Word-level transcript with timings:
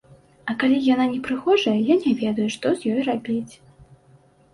А 0.51 0.53
калі 0.61 0.77
яна 0.93 1.03
не 1.11 1.19
прыгожая, 1.27 1.73
я 1.93 1.97
не 2.05 2.13
ведаю, 2.21 2.47
што 2.55 2.65
з 2.79 2.95
ёй 2.95 3.05
рабіць. 3.09 3.53